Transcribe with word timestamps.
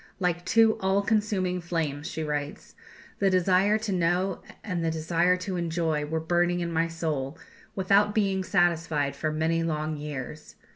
"Like 0.19 0.43
two 0.45 0.79
all 0.79 1.03
consuming 1.03 1.61
flames," 1.61 2.07
she 2.07 2.23
writes, 2.23 2.73
"the 3.19 3.29
desire 3.29 3.77
to 3.77 3.91
know 3.91 4.41
and 4.63 4.83
the 4.83 4.89
desire 4.89 5.37
to 5.37 5.57
enjoy 5.57 6.05
were 6.05 6.19
burning 6.19 6.59
in 6.59 6.71
my 6.73 6.87
soul, 6.87 7.37
without 7.75 8.15
being 8.15 8.43
satisfied 8.43 9.15
for 9.15 9.31
many 9.31 9.61
long 9.61 9.97
years. 9.97 10.55